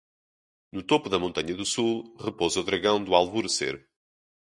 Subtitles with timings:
[0.75, 1.93] No topo da montanha do sul,
[2.25, 3.75] repousa o dragão do alvorecer.